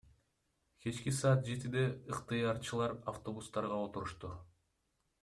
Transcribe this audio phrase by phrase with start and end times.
[0.85, 4.29] Кечки саат жетиде ыктыярчылар автобустарга отурушту.